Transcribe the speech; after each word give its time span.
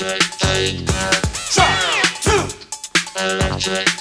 Electric. 0.00 0.86
Try 1.50 2.02
two. 2.22 2.46
Electric. 3.20 3.97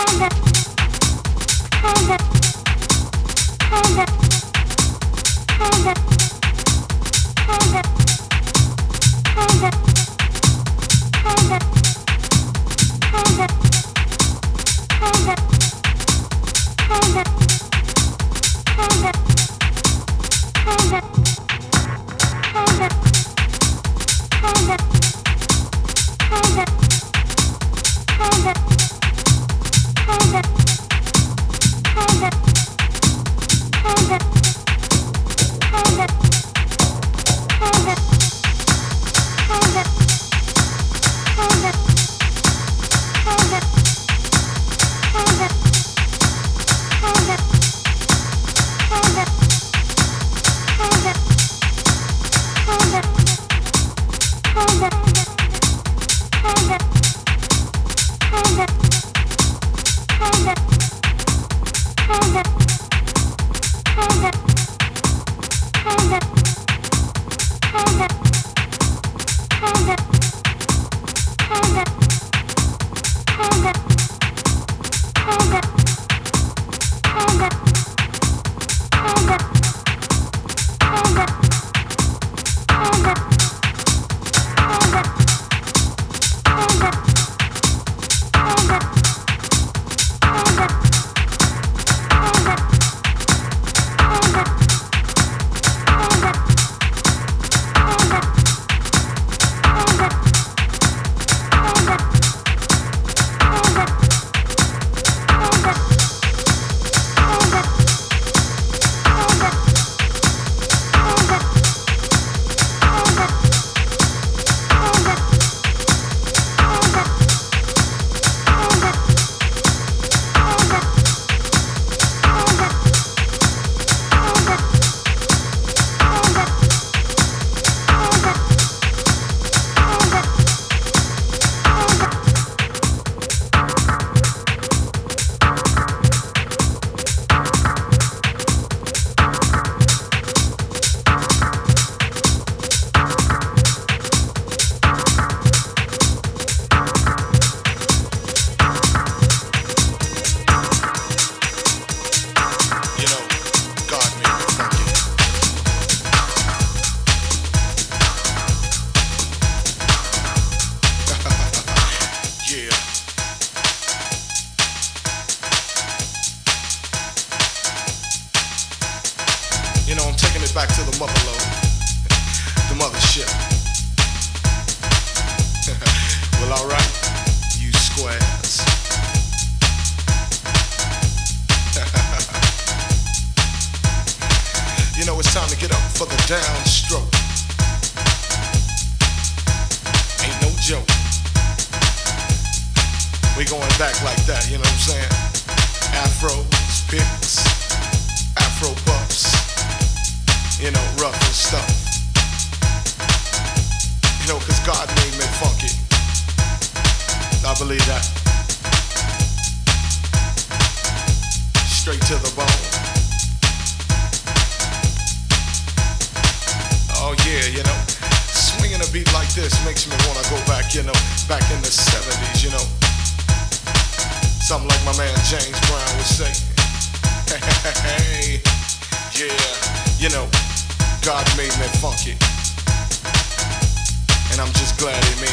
Hold 0.00 0.22
up. 0.22 0.40
Hold 30.06 30.34
up. 30.34 30.46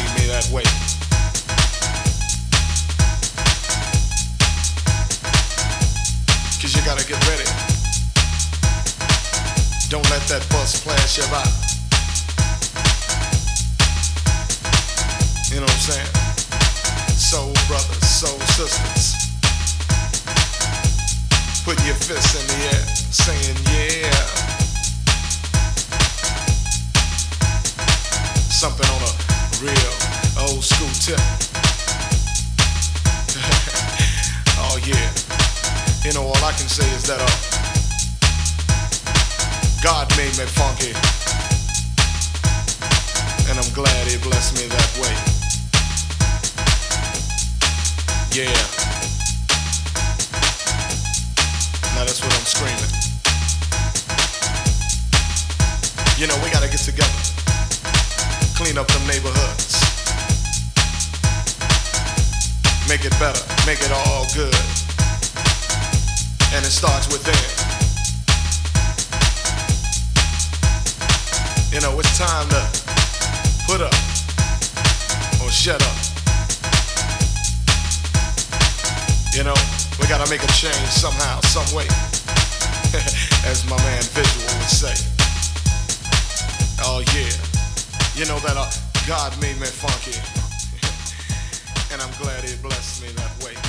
made 0.02 0.20
me 0.20 0.26
that 0.28 0.46
way. 0.52 0.62
Cause 6.60 6.74
you 6.74 6.82
gotta 6.84 7.06
get 7.06 7.18
ready. 7.26 7.48
Don't 9.88 10.08
let 10.10 10.22
that 10.28 10.46
bus 10.50 10.84
pass 10.84 11.16
you 11.16 11.24
by. 11.32 11.42
You 15.50 15.60
know 15.60 15.66
what 15.66 15.72
I'm 15.72 15.80
saying? 15.90 16.12
Soul 17.16 17.52
brothers, 17.66 18.04
soul 18.06 18.38
sisters. 18.54 19.14
put 21.64 21.78
your 21.84 21.94
fists 21.94 22.34
in 22.38 22.46
the 22.46 22.58
air, 22.74 22.84
saying 23.10 23.56
yeah. 23.72 24.48
Something 28.50 28.88
on 28.90 29.02
a 29.02 29.17
real 29.62 29.92
old 30.38 30.62
school 30.62 30.88
tip. 31.02 31.18
oh 34.62 34.78
yeah. 34.86 35.10
You 36.04 36.12
know 36.14 36.22
all 36.22 36.44
I 36.44 36.52
can 36.52 36.68
say 36.68 36.88
is 36.94 37.02
that 37.08 37.18
uh, 37.18 37.26
God 39.82 40.06
made 40.16 40.30
me 40.38 40.46
funky, 40.46 40.94
and 43.50 43.58
I'm 43.58 43.72
glad 43.74 44.06
He 44.06 44.16
blessed 44.18 44.54
me 44.54 44.68
that 44.68 44.90
way. 45.02 45.14
Yeah. 48.30 48.62
Now 51.96 52.04
that's 52.04 52.22
what 52.22 52.32
I'm 52.32 52.46
screaming. 52.46 52.92
You 56.16 56.28
know 56.28 56.36
we 56.44 56.50
gotta 56.50 56.68
get 56.68 56.78
together 56.78 57.17
clean 58.58 58.76
up 58.76 58.88
the 58.88 58.98
neighborhoods. 59.06 59.78
Make 62.88 63.04
it 63.06 63.14
better, 63.22 63.38
make 63.70 63.78
it 63.78 63.92
all 63.94 64.26
good. 64.34 64.50
And 66.50 66.66
it 66.66 66.74
starts 66.74 67.06
within. 67.06 67.38
You 71.70 71.78
know, 71.86 72.00
it's 72.00 72.18
time 72.18 72.48
to 72.50 72.62
put 73.70 73.80
up 73.80 73.94
or 75.38 75.50
shut 75.54 75.80
up. 75.80 75.98
You 79.36 79.44
know, 79.44 79.54
we 80.00 80.08
gotta 80.08 80.28
make 80.28 80.42
a 80.42 80.50
change 80.50 80.90
somehow, 80.90 81.38
some 81.42 81.76
way. 81.76 81.86
as 83.46 83.62
my 83.70 83.76
man 83.86 84.02
Visual 84.02 84.58
would 84.58 84.68
say. 84.68 84.96
Oh 86.82 87.04
yeah. 87.14 87.47
You 88.18 88.26
know 88.26 88.40
that 88.40 88.56
uh, 88.56 88.68
God 89.06 89.30
made 89.40 89.60
me 89.60 89.66
funky. 89.66 90.10
and 91.92 92.02
I'm 92.02 92.10
glad 92.20 92.42
he 92.42 92.56
blessed 92.60 93.00
me 93.00 93.10
that 93.12 93.44
way. 93.44 93.67